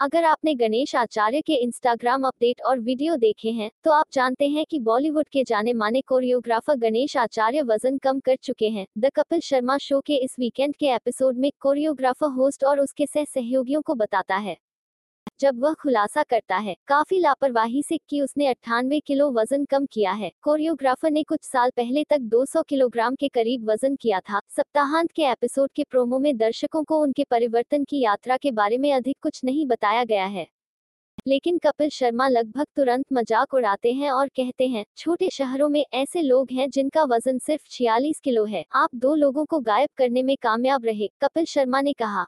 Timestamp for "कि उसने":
18.08-18.46